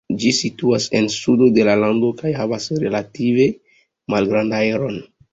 [0.21, 3.45] Ĝi situas en sudo de la lando kaj havas relative
[4.15, 4.97] malgrandan areon.